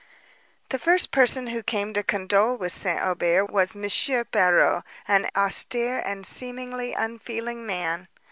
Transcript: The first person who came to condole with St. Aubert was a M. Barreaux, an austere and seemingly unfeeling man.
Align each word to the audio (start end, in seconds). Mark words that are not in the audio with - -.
The 0.69 0.79
first 0.79 1.11
person 1.11 1.45
who 1.45 1.61
came 1.61 1.93
to 1.93 2.01
condole 2.01 2.55
with 2.57 2.71
St. 2.71 2.99
Aubert 2.99 3.51
was 3.51 3.75
a 3.75 3.77
M. 4.17 4.25
Barreaux, 4.31 4.81
an 5.07 5.29
austere 5.35 5.99
and 6.03 6.25
seemingly 6.25 6.93
unfeeling 6.93 7.67
man. 7.67 8.07